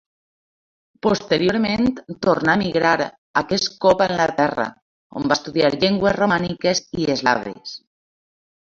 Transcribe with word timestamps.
Posteriorment 1.07 1.85
tornà 2.27 2.55
a 2.55 2.59
emigrar, 2.61 2.95
aquest 3.43 3.71
cop 3.87 4.03
a 4.03 4.09
Anglaterra, 4.09 4.69
on 5.23 5.31
va 5.33 5.39
estudiar 5.41 5.73
llengües 5.79 6.21
romàniques 6.21 6.87
i 7.05 7.11
eslaves. 7.19 7.81